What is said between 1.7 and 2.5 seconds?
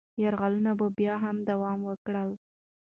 وکړل.